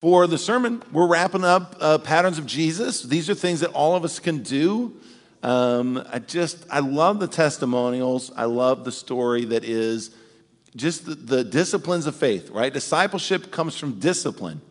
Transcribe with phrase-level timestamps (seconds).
[0.00, 3.02] For the sermon, we're wrapping up uh, patterns of Jesus.
[3.02, 4.96] These are things that all of us can do.
[5.42, 8.32] Um, I just, I love the testimonials.
[8.34, 10.14] I love the story that is
[10.74, 12.72] just the, the disciplines of faith, right?
[12.72, 14.62] Discipleship comes from discipline.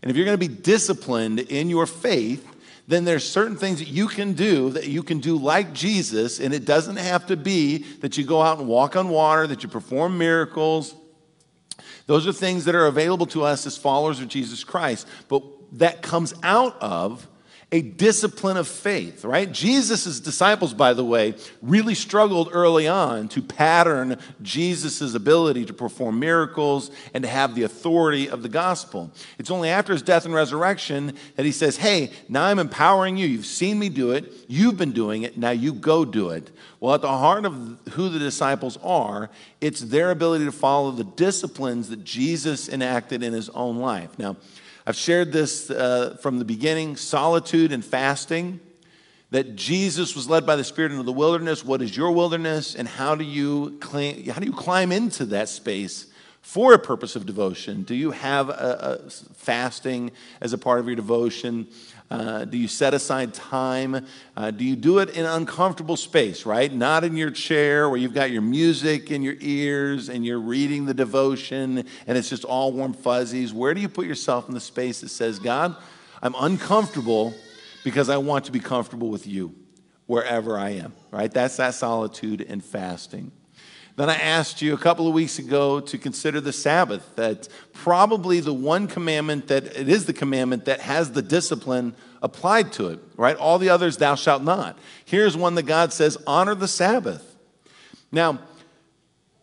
[0.00, 2.46] And if you're going to be disciplined in your faith,
[2.86, 6.54] then there's certain things that you can do that you can do like Jesus, and
[6.54, 9.68] it doesn't have to be that you go out and walk on water, that you
[9.68, 10.94] perform miracles,
[12.08, 16.00] those are things that are available to us as followers of Jesus Christ, but that
[16.02, 17.28] comes out of
[17.70, 19.52] a discipline of faith, right?
[19.52, 26.18] Jesus' disciples, by the way, really struggled early on to pattern Jesus' ability to perform
[26.18, 29.12] miracles and to have the authority of the gospel.
[29.38, 33.26] It's only after his death and resurrection that he says, Hey, now I'm empowering you.
[33.26, 34.32] You've seen me do it.
[34.48, 35.36] You've been doing it.
[35.36, 36.50] Now you go do it.
[36.80, 39.28] Well, at the heart of who the disciples are,
[39.60, 44.18] it's their ability to follow the disciplines that Jesus enacted in his own life.
[44.18, 44.36] Now,
[44.88, 48.58] I've shared this uh, from the beginning solitude and fasting.
[49.32, 51.62] That Jesus was led by the Spirit into the wilderness.
[51.62, 55.50] What is your wilderness, and how do you climb, how do you climb into that
[55.50, 56.06] space
[56.40, 57.82] for a purpose of devotion?
[57.82, 61.68] Do you have a, a fasting as a part of your devotion?
[62.10, 64.06] Uh, do you set aside time?
[64.36, 66.72] Uh, do you do it in uncomfortable space, right?
[66.72, 70.86] Not in your chair where you've got your music in your ears and you're reading
[70.86, 73.52] the devotion and it's just all warm fuzzies.
[73.52, 75.76] Where do you put yourself in the space that says, God,
[76.22, 77.34] I'm uncomfortable
[77.84, 79.54] because I want to be comfortable with you
[80.06, 81.30] wherever I am, right?
[81.30, 83.32] That's that solitude and fasting.
[83.98, 88.38] Then I asked you a couple of weeks ago to consider the Sabbath, that probably
[88.38, 93.00] the one commandment that it is the commandment that has the discipline applied to it,
[93.16, 93.36] right?
[93.36, 94.78] All the others, thou shalt not.
[95.04, 97.36] Here's one that God says, honor the Sabbath.
[98.12, 98.38] Now,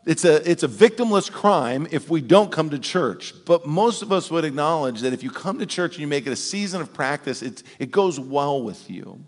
[0.06, 3.34] it's a, it's a victimless crime if we don't come to church.
[3.46, 6.28] But most of us would acknowledge that if you come to church and you make
[6.28, 9.20] it a season of practice, it, it goes well with you.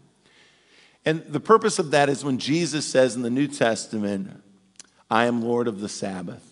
[1.04, 4.42] And the purpose of that is when Jesus says in the New Testament,
[5.10, 6.48] I am Lord of the Sabbath.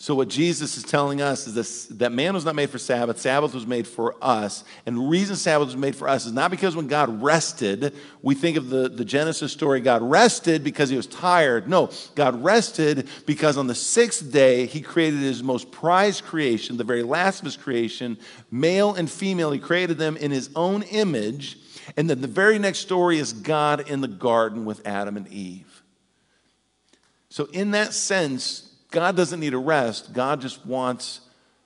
[0.00, 3.20] So, what Jesus is telling us is this, that man was not made for Sabbath,
[3.20, 4.62] Sabbath was made for us.
[4.86, 8.36] And the reason Sabbath was made for us is not because when God rested, we
[8.36, 11.68] think of the, the Genesis story, God rested because he was tired.
[11.68, 16.84] No, God rested because on the sixth day, he created his most prized creation, the
[16.84, 18.18] very last of his creation,
[18.52, 19.50] male and female.
[19.50, 21.58] He created them in his own image.
[21.96, 25.82] And then the very next story is God in the garden with Adam and Eve.
[27.38, 30.12] So, in that sense, God doesn't need a rest.
[30.12, 31.20] God just wants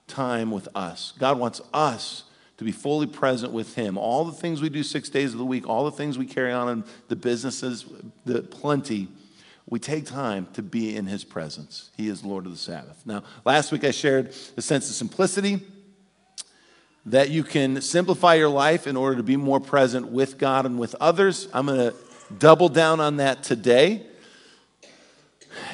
[0.06, 1.14] time with us.
[1.18, 2.24] God wants us
[2.58, 3.96] to be fully present with Him.
[3.96, 6.52] All the things we do six days of the week, all the things we carry
[6.52, 7.86] on in the businesses,
[8.26, 9.08] the plenty,
[9.66, 11.88] we take time to be in His presence.
[11.96, 13.00] He is Lord of the Sabbath.
[13.06, 15.62] Now, last week I shared the sense of simplicity
[17.06, 20.78] that you can simplify your life in order to be more present with God and
[20.78, 21.48] with others.
[21.54, 21.96] I'm going to
[22.38, 24.08] double down on that today.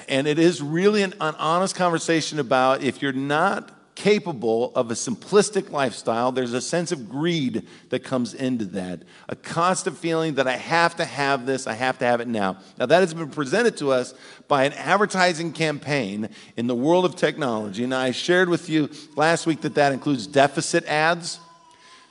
[0.09, 4.95] And it is really an, an honest conversation about if you're not capable of a
[4.95, 9.03] simplistic lifestyle, there's a sense of greed that comes into that.
[9.29, 12.59] A constant feeling that I have to have this, I have to have it now.
[12.79, 14.15] Now, that has been presented to us
[14.47, 17.83] by an advertising campaign in the world of technology.
[17.83, 21.41] And I shared with you last week that that includes deficit ads.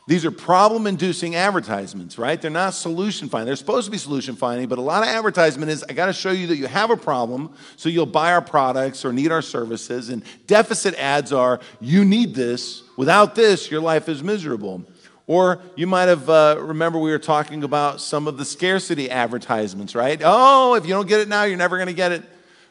[0.08, 2.42] These are problem inducing advertisements, right?
[2.42, 3.48] They're not solution finding.
[3.48, 6.14] They're supposed to be solution finding, but a lot of advertisement is I got to
[6.14, 9.42] show you that you have a problem, so you'll buy our products or need our
[9.42, 10.08] services.
[10.08, 12.84] And deficit ads are you need this.
[12.96, 14.86] Without this, your life is miserable.
[15.28, 19.94] Or you might have uh, remember we were talking about some of the scarcity advertisements,
[19.94, 20.22] right?
[20.24, 22.24] Oh, if you don't get it now, you're never going to get it,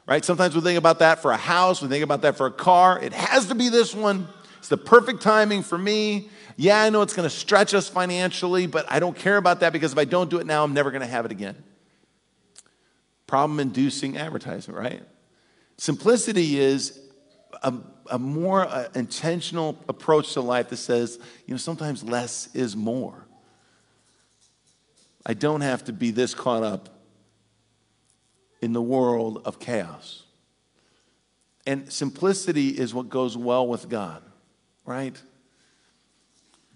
[0.06, 0.24] right?
[0.24, 2.98] Sometimes we think about that for a house, we think about that for a car.
[2.98, 4.26] It has to be this one.
[4.56, 6.30] It's the perfect timing for me.
[6.56, 9.72] Yeah, I know it's going to stretch us financially, but I don't care about that
[9.72, 11.62] because if I don't do it now, I'm never going to have it again.
[13.26, 15.02] Problem inducing advertisement, right?
[15.76, 16.98] Simplicity is
[17.62, 17.74] a,
[18.10, 23.26] a more uh, intentional approach to life that says, you know, sometimes less is more.
[25.26, 26.88] I don't have to be this caught up
[28.62, 30.22] in the world of chaos.
[31.66, 34.22] And simplicity is what goes well with God,
[34.84, 35.20] right?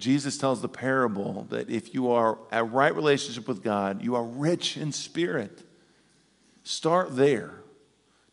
[0.00, 4.24] Jesus tells the parable that if you are a right relationship with God, you are
[4.24, 5.62] rich in spirit.
[6.64, 7.60] Start there.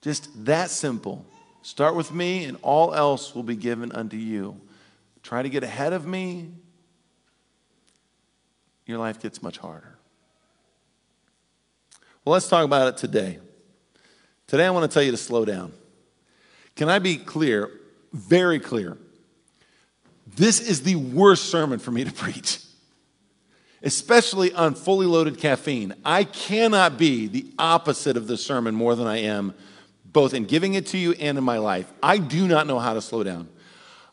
[0.02, 1.26] Just that simple.
[1.62, 4.62] Start with me, and all else will be given unto you.
[5.24, 6.52] Try to get ahead of me,
[8.86, 9.98] your life gets much harder.
[12.24, 13.40] Well, let's talk about it today.
[14.48, 15.74] Today, I want to tell you to slow down.
[16.78, 17.70] Can I be clear,
[18.14, 18.98] very clear?
[20.38, 22.60] This is the worst sermon for me to preach,
[23.82, 25.96] especially on fully loaded caffeine.
[26.06, 29.56] I cannot be the opposite of the sermon more than I am,
[30.06, 31.92] both in giving it to you and in my life.
[32.04, 33.50] I do not know how to slow down.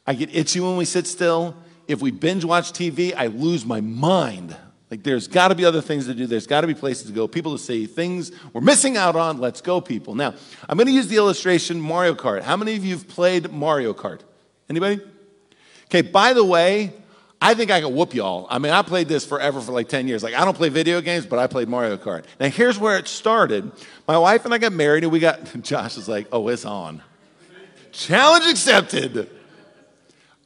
[0.07, 1.57] I get itchy when we sit still.
[1.87, 4.57] If we binge watch TV, I lose my mind.
[4.91, 6.27] Like, there's got to be other things to do.
[6.27, 7.29] There's got to be places to go.
[7.29, 9.39] People to say things we're missing out on.
[9.39, 10.15] Let's go, people.
[10.15, 10.35] Now,
[10.69, 12.43] I'm going to use the illustration Mario Kart.
[12.43, 14.21] How many of you have played Mario Kart?
[14.71, 15.01] Anybody?
[15.87, 16.93] Okay, by the way,
[17.41, 18.47] I think I can whoop y'all.
[18.49, 20.23] I mean, I played this forever for like 10 years.
[20.23, 22.25] Like, I don't play video games, but I played Mario Kart.
[22.41, 23.71] Now, here's where it started.
[24.09, 27.03] My wife and I got married, and we got, Josh is like, oh, it's on.
[27.93, 29.31] Challenge accepted.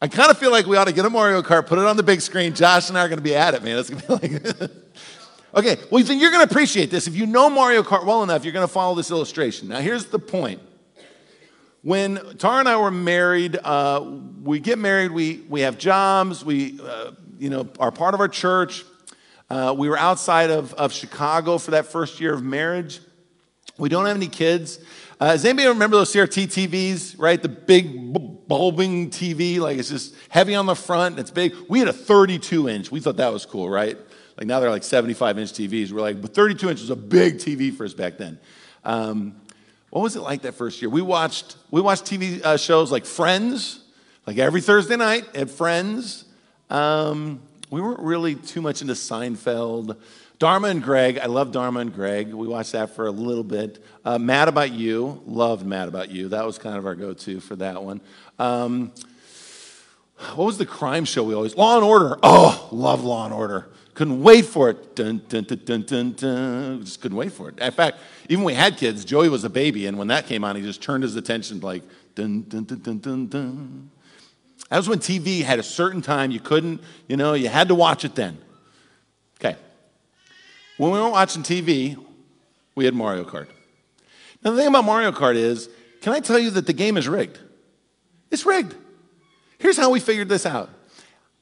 [0.02, 1.96] I kind of feel like we ought to get a Mario Kart, put it on
[1.96, 2.54] the big screen.
[2.54, 3.78] Josh and I are going to be at it, man.
[3.78, 4.70] It's going to be like.
[5.54, 7.06] okay, well, then you're going to appreciate this.
[7.06, 9.68] If you know Mario Kart well enough, you're going to follow this illustration.
[9.68, 10.60] Now, here's the point.
[11.82, 14.04] When Tara and I were married, uh,
[14.42, 18.28] we get married, we, we have jobs, we uh, you know, are part of our
[18.28, 18.84] church.
[19.48, 23.00] Uh, we were outside of, of Chicago for that first year of marriage.
[23.78, 24.80] We don't have any kids.
[25.20, 27.40] Uh, does anybody remember those CRT TVs, right?
[27.40, 31.54] The big bulbing TV, like it's just heavy on the front, and it's big.
[31.68, 32.90] We had a 32 inch.
[32.90, 33.96] We thought that was cool, right?
[34.36, 35.92] Like now they're like 75 inch TVs.
[35.92, 38.38] We're like, but 32 inch was a big TV for us back then.
[38.84, 39.40] Um,
[39.90, 40.90] what was it like that first year?
[40.90, 43.80] We watched, we watched TV uh, shows like Friends,
[44.26, 46.24] like every Thursday night at Friends.
[46.70, 47.40] Um,
[47.70, 49.96] we weren't really too much into Seinfeld.
[50.38, 52.32] Dharma and Greg, I love Dharma and Greg.
[52.32, 53.82] We watched that for a little bit.
[54.04, 56.28] Uh, Mad About You, loved Mad About You.
[56.28, 58.00] That was kind of our go to for that one.
[58.38, 58.92] Um,
[60.34, 61.56] what was the crime show we always?
[61.56, 62.18] Law and Order.
[62.22, 63.68] Oh, love Law and Order.
[63.94, 64.94] Couldn't wait for it.
[64.94, 66.84] Dun, dun, dun.
[66.84, 67.58] Just couldn't wait for it.
[67.58, 67.98] In fact,
[68.28, 70.62] even when we had kids, Joey was a baby, and when that came on, he
[70.62, 71.82] just turned his attention like
[72.14, 73.90] dun dun dun dun dun dun.
[74.70, 77.74] That was when TV had a certain time you couldn't, you know, you had to
[77.74, 78.38] watch it then.
[79.40, 79.56] Okay.
[80.76, 81.96] When we weren't watching TV,
[82.74, 83.48] we had Mario Kart.
[84.44, 85.68] Now, the thing about Mario Kart is,
[86.02, 87.38] can I tell you that the game is rigged?
[88.30, 88.74] It's rigged.
[89.58, 90.70] Here's how we figured this out.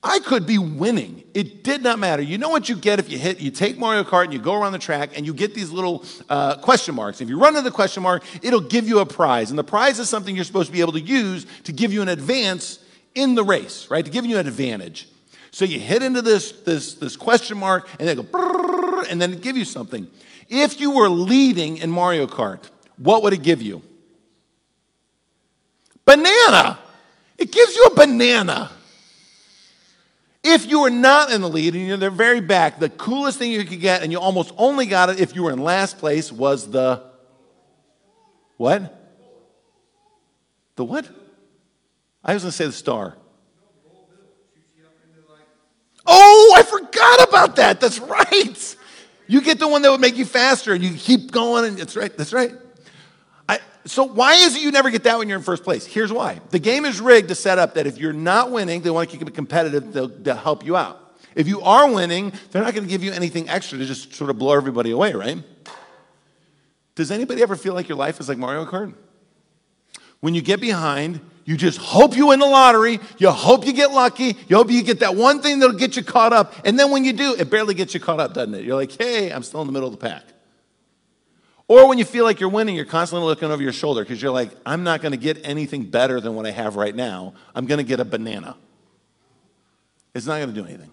[0.02, 1.24] I could be winning.
[1.34, 2.22] It did not matter.
[2.22, 4.54] You know what you get if you hit, you take Mario Kart and you go
[4.54, 7.20] around the track and you get these little uh, question marks.
[7.20, 9.50] If you run into the question mark, it'll give you a prize.
[9.50, 12.02] And the prize is something you're supposed to be able to use to give you
[12.02, 12.78] an advance
[13.14, 14.04] in the race, right?
[14.04, 15.08] To give you an advantage.
[15.50, 19.42] So you hit into this, this, this question mark and they go, and then it
[19.42, 20.06] give you something.
[20.48, 22.62] If you were leading in Mario Kart,
[22.96, 23.82] what would it give you?
[26.04, 26.78] Banana.
[27.38, 28.70] It gives you a banana.
[30.42, 33.38] If you were not in the lead and you're in the very back, the coolest
[33.38, 35.98] thing you could get, and you almost only got it if you were in last
[35.98, 37.02] place, was the
[38.56, 38.92] what?
[40.76, 41.08] The what?
[42.24, 43.16] I was going to say the star.
[46.06, 47.80] Oh, I forgot about that.
[47.80, 48.76] That's right.
[49.26, 51.96] You get the one that would make you faster and you keep going, and that's
[51.96, 52.16] right.
[52.16, 52.52] That's right.
[53.86, 55.86] So, why is it you never get that when you're in first place?
[55.86, 58.90] Here's why the game is rigged to set up that if you're not winning, they
[58.90, 61.00] want to keep it competitive to help you out.
[61.36, 64.30] If you are winning, they're not going to give you anything extra to just sort
[64.30, 65.42] of blow everybody away, right?
[66.94, 68.94] Does anybody ever feel like your life is like Mario Kart?
[70.20, 72.98] When you get behind, you just hope you win the lottery.
[73.18, 74.36] You hope you get lucky.
[74.48, 76.54] You hope you get that one thing that'll get you caught up.
[76.64, 78.64] And then when you do, it barely gets you caught up, doesn't it?
[78.64, 80.24] You're like, hey, I'm still in the middle of the pack.
[81.68, 84.30] Or when you feel like you're winning, you're constantly looking over your shoulder because you're
[84.30, 87.34] like, I'm not going to get anything better than what I have right now.
[87.54, 88.56] I'm going to get a banana.
[90.14, 90.90] It's not going to do anything.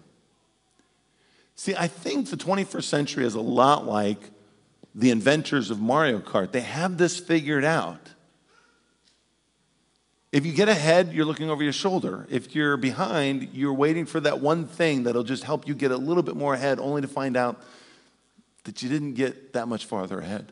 [1.54, 4.18] See, I think the 21st century is a lot like
[4.94, 6.50] the inventors of Mario Kart.
[6.50, 8.10] They have this figured out.
[10.32, 12.26] If you get ahead, you're looking over your shoulder.
[12.28, 15.96] If you're behind, you're waiting for that one thing that'll just help you get a
[15.96, 17.62] little bit more ahead, only to find out
[18.64, 20.50] that you didn't get that much farther ahead.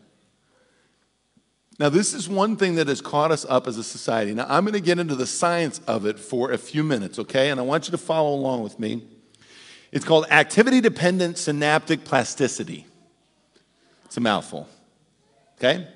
[1.78, 4.34] Now, this is one thing that has caught us up as a society.
[4.34, 7.50] Now, I'm going to get into the science of it for a few minutes, okay?
[7.50, 9.02] And I want you to follow along with me.
[9.90, 12.86] It's called activity dependent synaptic plasticity.
[14.04, 14.68] It's a mouthful,
[15.58, 15.88] okay?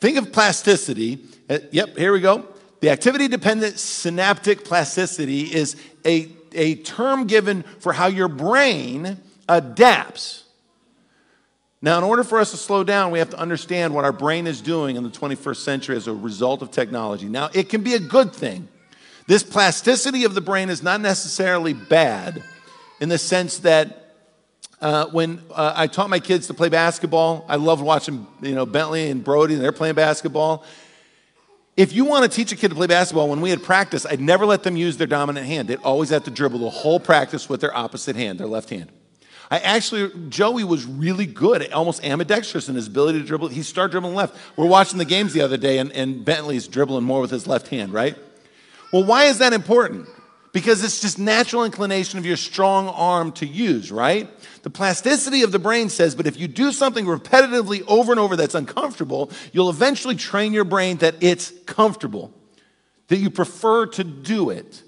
[0.00, 1.24] Think of plasticity.
[1.48, 2.46] Uh, yep, here we go.
[2.80, 9.18] The activity dependent synaptic plasticity is a, a term given for how your brain
[9.48, 10.44] adapts.
[11.82, 14.46] Now, in order for us to slow down, we have to understand what our brain
[14.46, 17.28] is doing in the 21st century as a result of technology.
[17.28, 18.68] Now, it can be a good thing.
[19.26, 22.42] This plasticity of the brain is not necessarily bad
[23.00, 24.14] in the sense that
[24.80, 28.66] uh, when uh, I taught my kids to play basketball, I loved watching you know
[28.66, 30.64] Bentley and Brody, and they're playing basketball
[31.76, 34.20] If you want to teach a kid to play basketball, when we had practice, I'd
[34.20, 35.68] never let them use their dominant hand.
[35.68, 38.90] They'd always have to dribble the whole practice with their opposite hand, their left hand.
[39.50, 43.48] I actually, Joey was really good, almost ambidextrous in his ability to dribble.
[43.48, 44.36] He started dribbling left.
[44.56, 47.68] We're watching the games the other day, and, and Bentley's dribbling more with his left
[47.68, 48.16] hand, right?
[48.92, 50.08] Well, why is that important?
[50.52, 54.28] Because it's just natural inclination of your strong arm to use, right?
[54.62, 58.36] The plasticity of the brain says, but if you do something repetitively over and over
[58.36, 62.32] that's uncomfortable, you'll eventually train your brain that it's comfortable,
[63.08, 64.82] that you prefer to do it.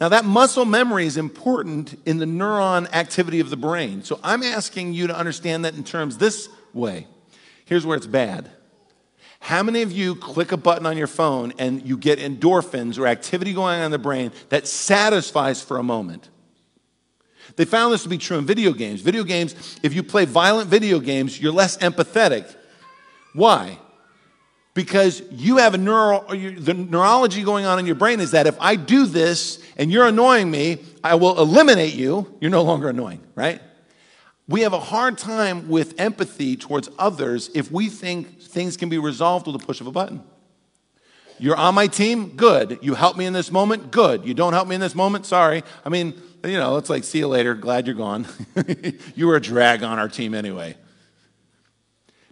[0.00, 4.02] Now, that muscle memory is important in the neuron activity of the brain.
[4.02, 7.06] So I'm asking you to understand that in terms this way.
[7.66, 8.50] Here's where it's bad.
[9.40, 13.06] How many of you click a button on your phone and you get endorphins or
[13.06, 16.30] activity going on in the brain that satisfies for a moment?
[17.56, 19.00] They found this to be true in video games.
[19.02, 22.54] Video games, if you play violent video games, you're less empathetic.
[23.34, 23.78] Why?
[24.72, 28.56] Because you have a neuro, the neurology going on in your brain is that if
[28.60, 32.32] I do this and you're annoying me, I will eliminate you.
[32.40, 33.60] You're no longer annoying, right?
[34.46, 38.98] We have a hard time with empathy towards others if we think things can be
[38.98, 40.22] resolved with a push of a button.
[41.38, 42.36] You're on my team?
[42.36, 42.78] Good.
[42.82, 43.90] You help me in this moment?
[43.90, 44.26] Good.
[44.26, 45.24] You don't help me in this moment?
[45.24, 45.62] Sorry.
[45.84, 47.54] I mean, you know, it's like, see you later.
[47.54, 48.26] Glad you're gone.
[49.14, 50.76] you were a drag on our team anyway.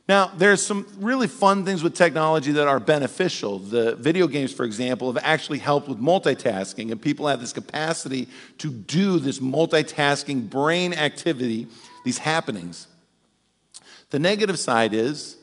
[0.09, 3.59] Now, there's some really fun things with technology that are beneficial.
[3.59, 8.27] The video games, for example, have actually helped with multitasking, and people have this capacity
[8.57, 11.67] to do this multitasking brain activity
[12.07, 12.87] these happenings.
[14.09, 15.37] The negative side is,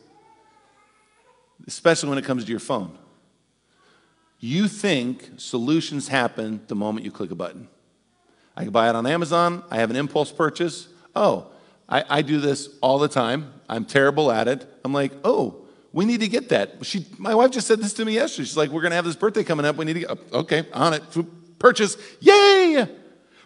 [1.67, 2.97] especially when it comes to your phone,
[4.39, 7.67] you think solutions happen the moment you click a button.
[8.57, 10.87] I can buy it on Amazon, I have an impulse purchase.
[11.15, 11.51] Oh,
[11.87, 13.53] I, I do this all the time.
[13.69, 14.67] I'm terrible at it.
[14.83, 16.85] I'm like, oh, we need to get that.
[16.85, 18.45] She, my wife just said this to me yesterday.
[18.45, 19.77] She's like, we're going to have this birthday coming up.
[19.77, 21.03] We need to get, oh, okay, on it.
[21.59, 21.97] Purchase.
[22.19, 22.87] Yay!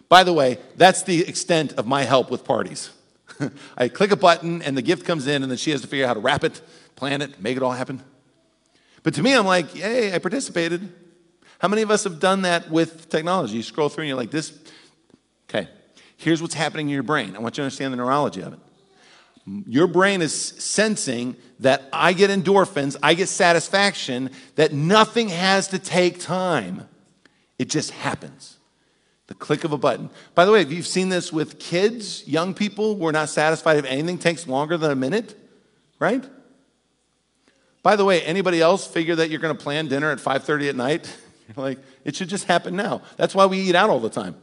[0.08, 2.90] By the way, that's the extent of my help with parties.
[3.76, 6.04] I click a button and the gift comes in, and then she has to figure
[6.04, 6.60] out how to wrap it,
[6.96, 8.02] plan it, make it all happen.
[9.02, 10.92] But to me, I'm like, yay, I participated.
[11.60, 13.56] How many of us have done that with technology?
[13.56, 14.58] You scroll through and you're like, this,
[15.48, 15.68] okay,
[16.20, 17.34] here's what's happening in your brain.
[17.34, 18.58] I want you to understand the neurology of it.
[19.66, 25.78] Your brain is sensing that I get endorphins, I get satisfaction, that nothing has to
[25.78, 26.86] take time.
[27.58, 28.58] It just happens.
[29.28, 30.10] The click of a button.
[30.34, 33.78] By the way, if you've seen this with kids, young people who are not satisfied
[33.78, 35.36] if anything takes longer than a minute,
[35.98, 36.24] right?
[37.82, 40.76] By the way, anybody else figure that you're going to plan dinner at 5:30 at
[40.76, 41.16] night?
[41.56, 43.02] Like, it should just happen now.
[43.16, 44.36] That's why we eat out all the time.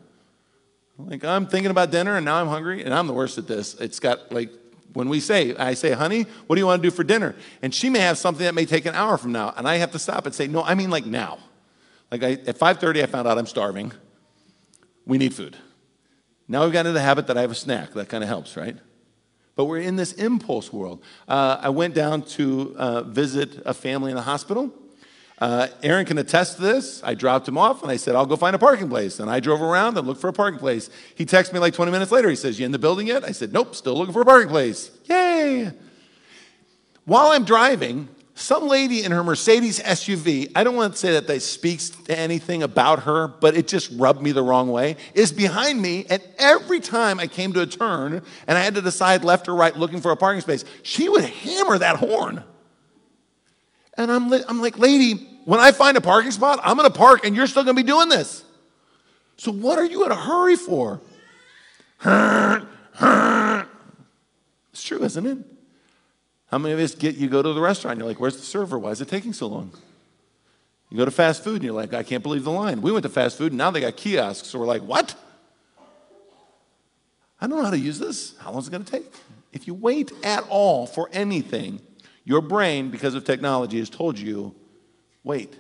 [0.98, 3.75] Like, I'm thinking about dinner and now I'm hungry, and I'm the worst at this.
[3.75, 4.50] It's got like
[4.94, 7.36] when we say, I say, honey, what do you want to do for dinner?
[7.62, 9.92] And she may have something that may take an hour from now, and I have
[9.92, 11.39] to stop and say, no, I mean like now.
[12.12, 13.92] Like I, at 5:30, I found out I'm starving
[15.08, 15.58] we need food.
[16.48, 17.94] Now we've gotten into the habit that I have a snack.
[17.94, 18.77] That kind of helps, right?
[19.56, 21.01] But we're in this impulse world.
[21.27, 24.72] Uh, I went down to uh, visit a family in the hospital.
[25.39, 27.03] Uh, Aaron can attest to this.
[27.03, 29.20] I dropped him off and I said, I'll go find a parking place.
[29.20, 30.89] And I drove around and looked for a parking place.
[31.15, 32.29] He texted me like 20 minutes later.
[32.29, 33.24] He says, You in the building yet?
[33.24, 34.89] I said, Nope, still looking for a parking place.
[35.06, 35.72] Yay!
[37.06, 41.25] While I'm driving, some lady in her Mercedes SUV, I don't want to say that
[41.27, 45.32] that speaks to anything about her, but it just rubbed me the wrong way, is
[45.32, 46.06] behind me.
[46.10, 49.56] And every time I came to a turn and I had to decide left or
[49.56, 52.44] right looking for a parking space, she would hammer that horn.
[53.98, 57.25] And I'm, I'm like, lady, when I find a parking spot, I'm going to park
[57.25, 58.44] and you're still going to be doing this.
[59.38, 61.00] So what are you in a hurry for?
[64.74, 65.38] It's true, isn't it?
[66.51, 68.77] How many of us get you go to the restaurant, you're like, where's the server?
[68.77, 69.72] Why is it taking so long?
[70.92, 72.82] You go to fast food and you're like, I can't believe the line.
[72.82, 74.50] We went to fast food and now they got kiosks.
[74.50, 75.16] So we're like, what?
[77.42, 78.38] I don't know how to use this.
[78.38, 79.12] How long is it going to take?
[79.51, 81.82] If you wait at all for anything,
[82.24, 84.54] your brain, because of technology, has told you,
[85.27, 85.53] wait,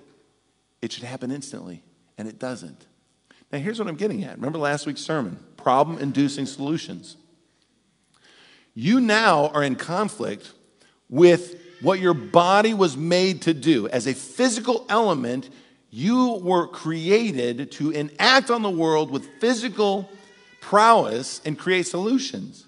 [0.81, 1.83] it should happen instantly.
[2.17, 2.87] And it doesn't.
[3.51, 4.37] Now, here's what I'm getting at.
[4.37, 7.17] Remember last week's sermon problem inducing solutions.
[8.73, 10.53] You now are in conflict
[11.09, 13.87] with what your body was made to do.
[13.89, 15.49] As a physical element,
[15.89, 20.09] you were created to enact on the world with physical
[20.61, 22.66] prowess and create solutions.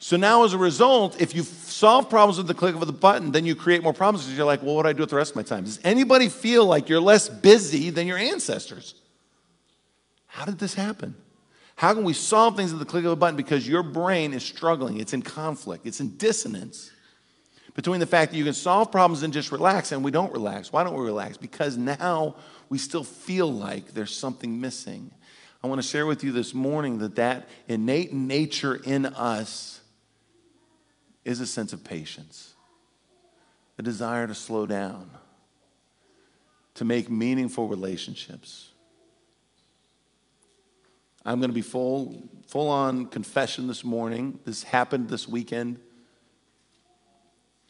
[0.00, 3.32] So now, as a result, if you solve problems with the click of the button,
[3.32, 5.16] then you create more problems because you're like, well, what do I do with the
[5.16, 5.64] rest of my time?
[5.64, 8.94] Does anybody feel like you're less busy than your ancestors?
[10.26, 11.16] How did this happen?
[11.74, 13.36] How can we solve things with the click of a button?
[13.36, 16.90] Because your brain is struggling, it's in conflict, it's in dissonance.
[17.78, 20.72] between the fact that you can solve problems and just relax, and we don't relax.
[20.72, 21.36] Why don't we relax?
[21.36, 22.34] Because now
[22.68, 25.12] we still feel like there's something missing.
[25.62, 29.77] I want to share with you this morning that that innate nature in us
[31.28, 32.54] is a sense of patience,
[33.78, 35.10] a desire to slow down,
[36.72, 38.70] to make meaningful relationships.
[41.26, 44.40] I'm going to be full, full on confession this morning.
[44.46, 45.78] This happened this weekend.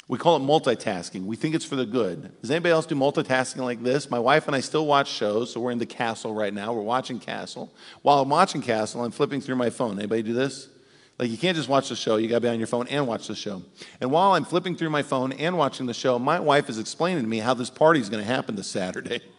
[0.06, 1.24] We call it multitasking.
[1.24, 2.40] We think it's for the good.
[2.40, 4.08] Does anybody else do multitasking like this?
[4.08, 6.72] My wife and I still watch shows, so we're in the castle right now.
[6.72, 7.74] We're watching Castle.
[8.02, 9.98] While I'm watching Castle, I'm flipping through my phone.
[9.98, 10.68] Anybody do this?
[11.18, 13.26] Like you can't just watch the show, you gotta be on your phone and watch
[13.26, 13.62] the show.
[14.00, 17.24] And while I'm flipping through my phone and watching the show, my wife is explaining
[17.24, 19.20] to me how this party is gonna happen this Saturday.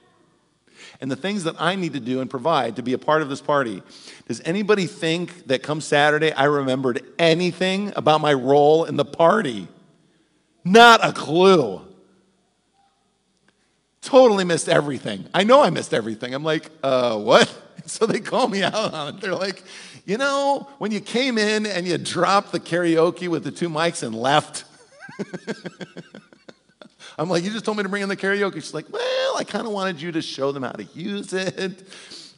[1.02, 3.30] And the things that I need to do and provide to be a part of
[3.30, 3.82] this party.
[4.28, 9.70] Does anybody think that come Saturday I remembered anything about my role in the party?
[10.66, 11.82] Not a clue.
[14.02, 15.26] Totally missed everything.
[15.34, 16.34] I know I missed everything.
[16.34, 17.54] I'm like, uh, what?
[17.86, 19.22] So they call me out on it.
[19.22, 19.64] They're like,
[20.06, 24.04] you know, when you came in and you dropped the karaoke with the two mics
[24.04, 24.66] and left.
[27.18, 28.56] I'm like, you just told me to bring in the karaoke.
[28.56, 31.84] She's like, well, I kind of wanted you to show them how to use it.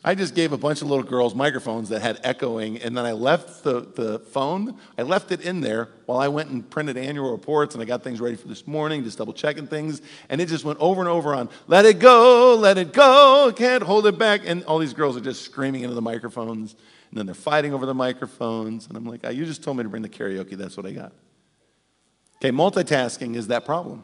[0.03, 3.11] I just gave a bunch of little girls microphones that had echoing, and then I
[3.11, 7.31] left the, the phone, I left it in there while I went and printed annual
[7.31, 10.01] reports and I got things ready for this morning, just double checking things.
[10.29, 13.83] And it just went over and over on, let it go, let it go, can't
[13.83, 14.41] hold it back.
[14.43, 16.73] And all these girls are just screaming into the microphones,
[17.11, 18.87] and then they're fighting over the microphones.
[18.87, 20.93] And I'm like, oh, you just told me to bring the karaoke, that's what I
[20.93, 21.13] got.
[22.37, 24.03] Okay, multitasking is that problem.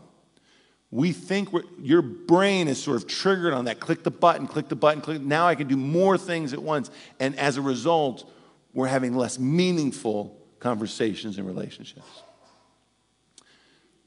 [0.90, 1.50] We think
[1.82, 3.80] your brain is sort of triggered on that.
[3.80, 5.22] Click the button, click the button, click.
[5.22, 6.90] Now I can do more things at once.
[7.20, 8.30] And as a result,
[8.74, 12.24] we're having less meaningful conversations and relationships.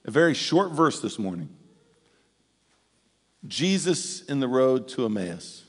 [0.07, 1.51] A very short verse this morning
[3.47, 5.65] Jesus in the road to Emmaus.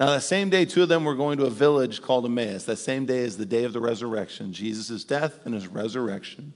[0.00, 2.64] Now, that same day, two of them were going to a village called Emmaus.
[2.64, 6.54] That same day is the day of the resurrection, Jesus' death and his resurrection.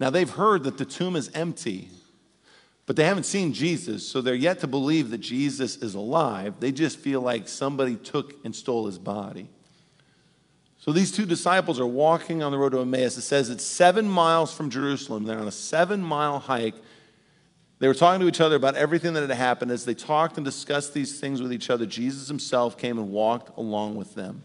[0.00, 1.88] Now, they've heard that the tomb is empty,
[2.86, 6.54] but they haven't seen Jesus, so they're yet to believe that Jesus is alive.
[6.60, 9.48] They just feel like somebody took and stole his body.
[10.78, 13.18] So these two disciples are walking on the road to Emmaus.
[13.18, 15.24] It says it's seven miles from Jerusalem.
[15.24, 16.76] They're on a seven mile hike.
[17.80, 19.70] They were talking to each other about everything that had happened.
[19.70, 23.56] As they talked and discussed these things with each other, Jesus himself came and walked
[23.58, 24.44] along with them.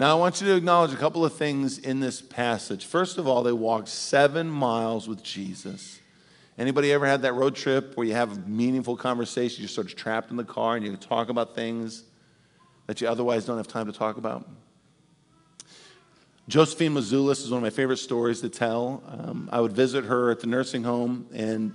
[0.00, 2.86] Now, I want you to acknowledge a couple of things in this passage.
[2.86, 6.00] First of all, they walked seven miles with Jesus.
[6.56, 9.96] Anybody ever had that road trip where you have a meaningful conversation, you're sort of
[9.96, 12.04] trapped in the car and you talk about things
[12.86, 14.48] that you otherwise don't have time to talk about?
[16.48, 19.02] Josephine Mazulis is one of my favorite stories to tell.
[19.06, 21.74] Um, I would visit her at the nursing home and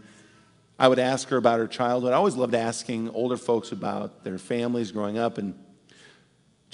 [0.79, 2.11] I would ask her about her childhood.
[2.11, 5.37] I always loved asking older folks about their families growing up.
[5.37, 5.53] And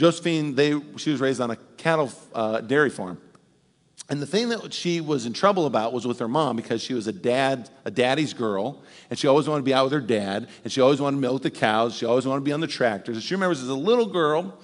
[0.02, 3.22] Josephine, they, she was raised on a cattle uh, dairy farm.
[4.10, 6.96] And the thing that she was in trouble about was with her mom because she
[6.96, 10.02] was a dad, a daddy's girl, and she always wanted to be out with her
[10.02, 12.62] dad, and she always wanted to milk the cows, she always wanted to be on
[12.62, 13.16] the tractors.
[13.16, 14.58] And she remembers as a little girl,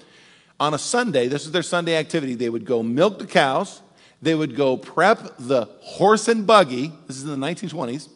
[0.58, 3.80] on a Sunday, this was their Sunday activity, they would go milk the cows,
[4.20, 8.08] they would go prep the horse and buggy, this is in the 1920s,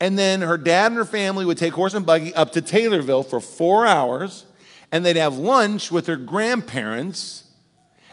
[0.00, 3.26] and then her dad and her family would take horse and buggy up to Taylorville
[3.26, 4.46] for four hours
[4.92, 7.44] and they'd have lunch with their grandparents.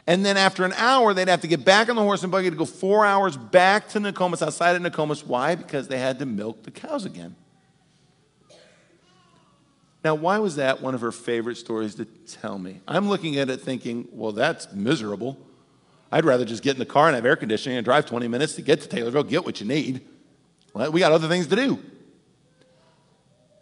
[0.06, 2.50] And then after an hour, they'd have to get back on the horse and buggy
[2.50, 5.26] to go four hours back to Nokomis, outside of Nokomis.
[5.26, 5.56] Why?
[5.56, 7.36] Because they had to milk the cows again.
[10.04, 12.82] Now, why was that one of her favorite stories to tell me?
[12.88, 15.38] I'm looking at it thinking, well, that's miserable.
[16.12, 18.56] I'd rather just get in the car and have air conditioning and drive 20 minutes
[18.56, 20.02] to get to Taylorville, get what you need.
[20.74, 21.80] Well, we got other things to do.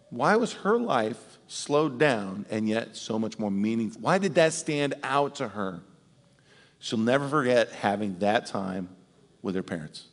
[0.09, 4.01] Why was her life slowed down, and yet so much more meaningful.
[4.01, 5.81] Why did that stand out to her?
[6.79, 8.89] She'll never forget having that time
[9.41, 10.07] with her parents.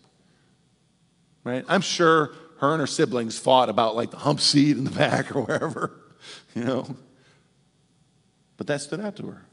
[1.44, 1.64] Right?
[1.68, 5.34] I'm sure her and her siblings fought about like the hump seat in the back
[5.34, 5.92] or wherever,
[6.54, 6.96] you know.
[8.56, 9.47] But that stood out to her.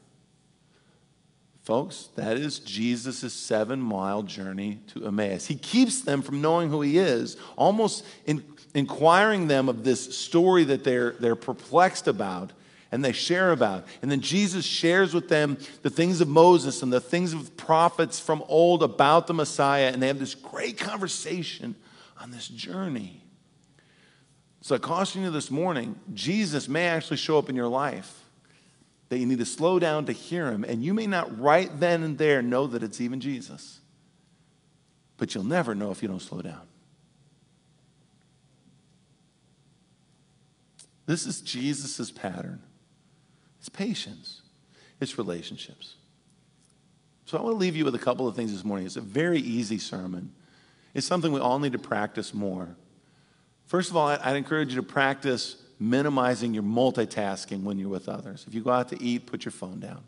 [1.66, 5.46] Folks, that is Jesus' seven mile journey to Emmaus.
[5.46, 10.62] He keeps them from knowing who he is, almost in inquiring them of this story
[10.62, 12.52] that they're, they're perplexed about
[12.92, 13.84] and they share about.
[14.00, 18.20] And then Jesus shares with them the things of Moses and the things of prophets
[18.20, 19.90] from old about the Messiah.
[19.92, 21.74] And they have this great conversation
[22.22, 23.24] on this journey.
[24.60, 28.22] So I caution you this morning Jesus may actually show up in your life
[29.08, 30.64] that you need to slow down to hear him.
[30.64, 33.80] And you may not right then and there know that it's even Jesus.
[35.16, 36.62] but you'll never know if you don't slow down.
[41.06, 42.62] This is Jesus' pattern.
[43.58, 44.42] It's patience,
[45.00, 45.94] it's relationships.
[47.24, 48.86] So I want to leave you with a couple of things this morning.
[48.86, 50.32] It's a very easy sermon.
[50.94, 52.76] It's something we all need to practice more.
[53.66, 58.44] First of all, I'd encourage you to practice minimizing your multitasking when you're with others.
[58.48, 60.02] If you go out to eat, put your phone down.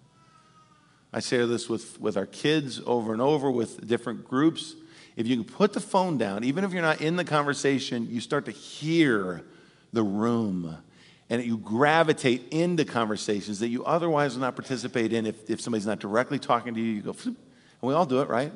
[1.13, 4.75] I share this with, with our kids over and over with different groups.
[5.17, 8.21] If you can put the phone down, even if you're not in the conversation, you
[8.21, 9.45] start to hear
[9.93, 10.77] the room
[11.31, 15.87] and you gravitate into conversations that you otherwise would not participate in if, if somebody's
[15.87, 16.93] not directly talking to you.
[16.93, 17.37] You go, and
[17.83, 18.53] we all do it, right?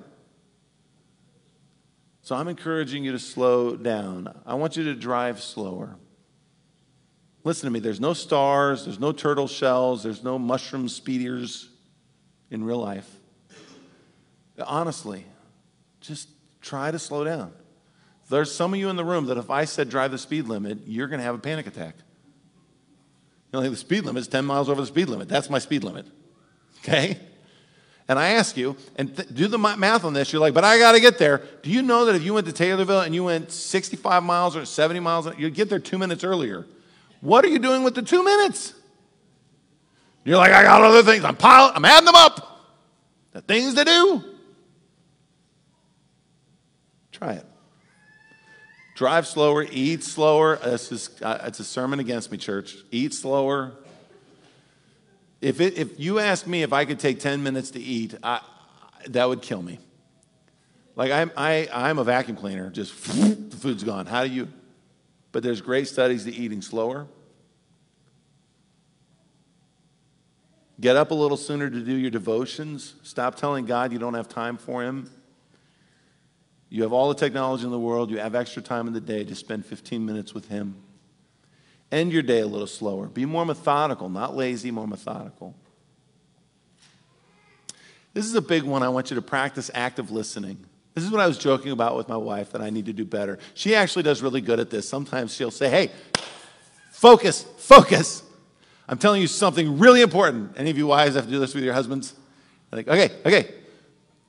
[2.23, 4.41] So I'm encouraging you to slow down.
[4.47, 5.97] I want you to drive slower.
[7.45, 11.69] Listen to me, there's no stars, there's no turtle shells, there's no mushroom speeders
[12.51, 13.11] in real life.
[14.65, 15.25] Honestly,
[16.01, 16.29] just
[16.61, 17.53] try to slow down.
[18.29, 20.87] There's some of you in the room that if I said drive the speed limit,
[20.87, 21.97] you're going to have a panic attack.
[23.53, 25.29] You know, like the speed limit is 10 miles over the speed limit.
[25.29, 26.07] That's my speed limit.
[26.79, 27.19] Okay?
[28.09, 30.79] And I ask you, and th- do the math on this, you're like, but I
[30.79, 31.43] got to get there.
[31.63, 34.65] Do you know that if you went to Taylorville and you went 65 miles or
[34.65, 36.67] 70 miles, you'd get there two minutes earlier?
[37.23, 38.75] What are you doing with the two minutes?
[40.25, 41.25] You're like, I got other things.
[41.25, 42.49] I'm piling, I'm adding them up.
[43.31, 44.25] The things to do.
[47.13, 47.47] Try it.
[48.97, 50.57] Drive slower, eat slower.
[50.57, 52.77] This is, uh, it's a sermon against me, church.
[52.91, 53.73] Eat slower.
[55.41, 58.41] If, it, if you ask me if I could take 10 minutes to eat, I,
[59.07, 59.79] that would kill me.
[60.97, 62.93] Like, I'm, I, I'm a vacuum cleaner, just
[63.51, 64.07] the food's gone.
[64.07, 64.49] How do you?
[65.33, 67.07] But there's great studies to eating slower.
[70.81, 72.95] Get up a little sooner to do your devotions.
[73.03, 75.11] Stop telling God you don't have time for Him.
[76.69, 78.11] You have all the technology in the world.
[78.11, 80.77] You have extra time in the day to spend 15 minutes with Him.
[81.91, 83.07] End your day a little slower.
[83.07, 85.55] Be more methodical, not lazy, more methodical.
[88.15, 88.83] This is a big one.
[88.83, 90.65] I want you to practice active listening.
[90.95, 93.05] This is what I was joking about with my wife that I need to do
[93.05, 93.39] better.
[93.55, 94.89] She actually does really good at this.
[94.89, 95.91] Sometimes she'll say, Hey,
[96.91, 98.23] focus, focus.
[98.89, 100.53] I'm telling you something really important.
[100.57, 102.15] Any of you wives have to do this with your husbands?
[102.71, 103.55] Like, okay, okay,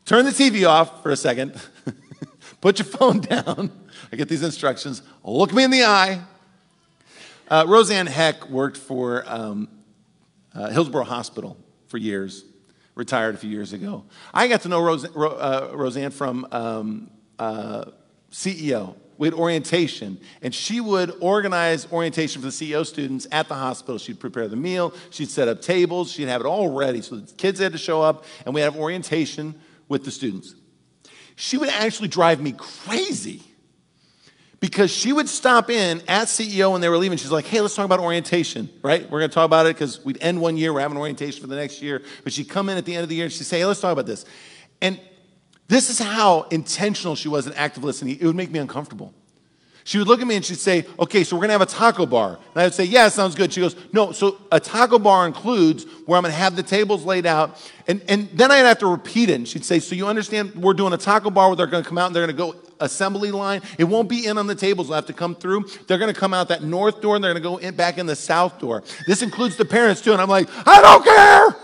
[0.06, 1.60] turn the TV off for a second.
[2.62, 3.72] Put your phone down.
[4.12, 5.02] I get these instructions.
[5.24, 6.22] Look me in the eye.
[7.50, 9.68] Uh, Roseanne Heck worked for um,
[10.56, 12.46] uh, Hillsboro Hospital for years
[12.96, 14.04] retired a few years ago.
[14.34, 17.86] I got to know Rose, uh, Roseanne from um, uh,
[18.32, 18.96] CEO.
[19.18, 23.98] We had orientation, and she would organize orientation for the CEO students at the hospital.
[24.00, 27.02] She'd prepare the meal, she'd set up tables, she'd have it all ready.
[27.02, 29.56] So the kids had to show up, and we had orientation
[29.88, 30.56] with the students.
[31.36, 33.44] She would actually drive me crazy
[34.64, 37.18] because she would stop in at CEO when they were leaving.
[37.18, 39.04] She's like, hey, let's talk about orientation, right?
[39.12, 41.48] We're going to talk about it because we'd end one year, we're having orientation for
[41.48, 42.02] the next year.
[42.24, 43.82] But she'd come in at the end of the year and she'd say, hey, let's
[43.82, 44.24] talk about this.
[44.82, 45.02] And
[45.68, 48.18] this is how intentional she was in active listening.
[48.18, 49.14] It would make me uncomfortable.
[49.86, 52.06] She would look at me and she'd say, Okay, so we're gonna have a taco
[52.06, 52.40] bar.
[52.54, 53.52] And I would say, Yeah, sounds good.
[53.52, 57.26] She goes, No, so a taco bar includes where I'm gonna have the tables laid
[57.26, 57.62] out.
[57.88, 59.34] And, and then I'd have to repeat it.
[59.34, 61.98] And she'd say, So you understand we're doing a taco bar where they're gonna come
[61.98, 63.62] out and they're gonna go assembly line.
[63.78, 65.66] It won't be in on the tables, they'll have to come through.
[65.88, 68.16] They're gonna come out that north door and they're gonna go in, back in the
[68.16, 68.84] south door.
[69.06, 70.14] This includes the parents too.
[70.14, 71.56] And I'm like, I don't care.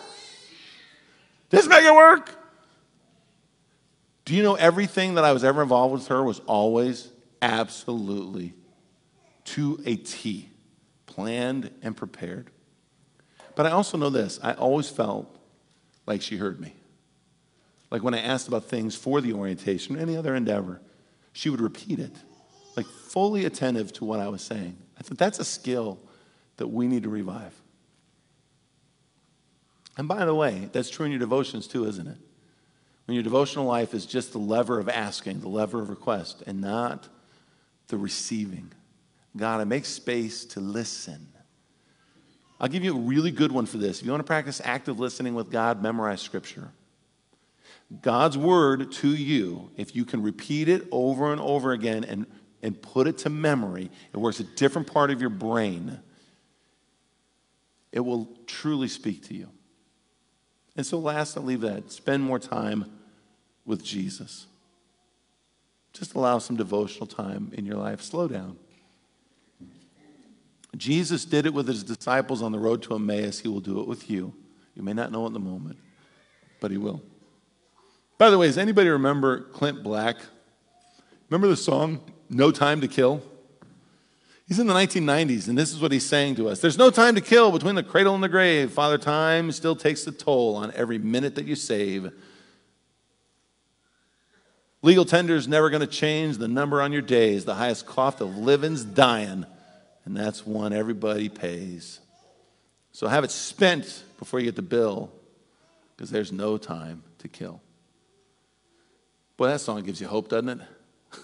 [1.51, 2.36] This make it work.
[4.25, 7.10] Do you know everything that I was ever involved with her was always
[7.41, 8.54] absolutely
[9.45, 10.49] to a T,
[11.06, 12.49] planned and prepared.
[13.56, 15.36] But I also know this I always felt
[16.06, 16.73] like she heard me.
[17.91, 20.82] Like when I asked about things for the orientation or any other endeavor,
[21.34, 22.15] she would repeat it,
[22.75, 24.78] like fully attentive to what I was saying.
[24.99, 25.99] I thought that's a skill
[26.58, 27.54] that we need to revive.
[29.97, 32.17] And by the way, that's true in your devotions too, isn't it?
[33.06, 36.62] When your devotional life is just the lever of asking, the lever of request, and
[36.62, 37.08] not
[37.89, 38.71] the receiving.
[39.36, 41.28] God, I make space to listen.
[42.60, 43.99] I'll give you a really good one for this.
[43.99, 46.71] If you want to practice active listening with God, memorize Scripture.
[48.02, 52.25] God's word to you, if you can repeat it over and over again and,
[52.62, 55.99] and put it to memory, it works a different part of your brain.
[57.91, 59.49] It will truly speak to you.
[60.75, 61.91] And so, last, I'll leave that.
[61.91, 62.86] Spend more time
[63.65, 64.45] with Jesus.
[65.93, 68.02] Just allow some devotional time in your life.
[68.02, 68.58] Slow down.
[70.78, 73.39] Jesus did it with his disciples on the road to Emmaus.
[73.39, 74.34] He will do it with you.
[74.75, 75.78] You may not know at the moment,
[76.62, 77.02] but he will.
[78.17, 80.17] By the way, does anybody remember Clint Black?
[81.30, 83.21] Remember the song, No Time to Kill?
[84.47, 87.13] He's in the 1990s, and this is what he's saying to us There's no time
[87.13, 88.71] to kill between the cradle and the grave.
[88.71, 92.12] Father Time still takes the toll on every minute that you save.
[94.82, 97.44] Legal tender's never going to change the number on your days.
[97.44, 99.46] The highest cost of living's dying,
[100.06, 102.00] and that's one everybody pays.
[102.94, 105.12] So have it spent before you get the bill,
[105.96, 107.62] because there's no time to kill.
[109.36, 110.60] Boy, that song gives you hope, doesn't it?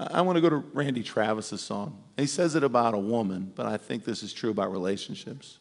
[0.00, 2.02] I want to go to Randy Travis's song.
[2.16, 5.58] He says it about a woman, but I think this is true about relationships.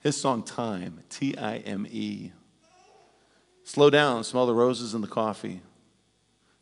[0.00, 2.32] His song, Time, T I M E.
[3.68, 5.60] Slow down, smell the roses in the coffee.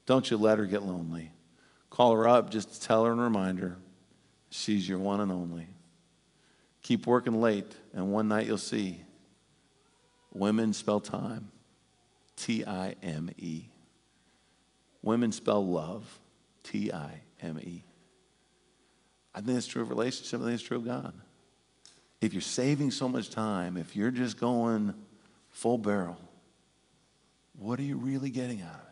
[0.06, 1.30] Don't you let her get lonely.
[1.88, 3.76] Call her up just to tell her and remind her
[4.50, 5.68] she's your one and only.
[6.82, 9.02] Keep working late, and one night you'll see
[10.34, 11.52] women spell time
[12.34, 13.66] T I M E.
[15.00, 16.18] Women spell love
[16.64, 17.84] T I M E.
[19.32, 20.40] I think it's true of relationship.
[20.40, 21.14] I think it's true of God.
[22.20, 24.92] If you're saving so much time, if you're just going
[25.50, 26.18] full barrel,
[27.58, 28.85] what are you really getting out of it?